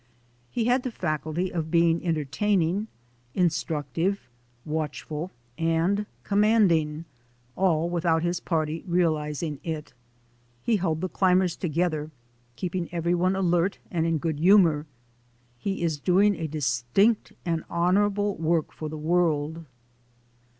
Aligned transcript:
He 0.49 0.63
had 0.65 0.81
the 0.81 0.89
faculty 0.89 1.53
of 1.53 1.69
being 1.69 2.03
entertaining, 2.03 2.87
instructive, 3.35 4.21
watchful, 4.65 5.29
and 5.59 6.07
com 6.23 6.39
manding, 6.41 7.05
all 7.55 7.87
without 7.87 8.23
his 8.23 8.39
party 8.39 8.83
realizing 8.87 9.59
it. 9.63 9.93
He 10.63 10.77
held 10.77 11.01
the 11.01 11.07
climbers 11.09 11.55
together, 11.55 12.09
keeping 12.55 12.89
everyone 12.91 13.35
alert 13.35 13.77
and 13.91 14.07
in 14.07 14.17
good 14.17 14.39
humour; 14.39 14.87
he 15.59 15.83
is 15.83 15.99
doing 15.99 16.35
a 16.35 16.47
distinct 16.47 17.33
and 17.45 17.63
hon 17.69 17.93
ourable 17.93 18.39
work 18.39 18.73
for 18.73 18.89
the 18.89 18.97
world. 18.97 19.65